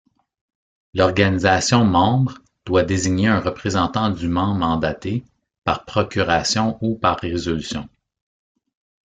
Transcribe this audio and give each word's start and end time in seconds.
L’organisation 0.95 1.85
membre 1.85 2.39
doit 2.65 2.81
désigner 2.81 3.27
un 3.27 3.39
représentant 3.39 4.09
dûment 4.09 4.55
mandaté, 4.55 5.23
par 5.63 5.85
procuration 5.85 6.79
ou 6.81 6.95
par 6.97 7.19
résolution. 7.19 7.87